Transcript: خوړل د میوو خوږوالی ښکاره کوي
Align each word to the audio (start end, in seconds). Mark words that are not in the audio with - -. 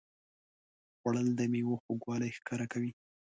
خوړل 0.97 1.27
د 1.35 1.41
میوو 1.51 1.81
خوږوالی 1.83 2.29
ښکاره 2.37 2.65
کوي 2.73 2.91